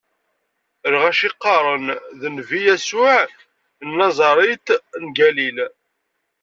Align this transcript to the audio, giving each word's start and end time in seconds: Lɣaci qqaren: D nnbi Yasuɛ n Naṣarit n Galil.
Lɣaci 0.93 1.29
qqaren: 1.33 1.85
D 2.19 2.21
nnbi 2.33 2.59
Yasuɛ 2.65 3.19
n 3.85 3.87
Naṣarit 3.97 4.67
n 5.03 5.05
Galil. 5.17 5.57